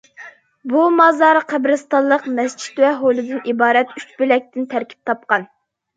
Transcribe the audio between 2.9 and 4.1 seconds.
ھويلىدىن ئىبارەت ئۈچ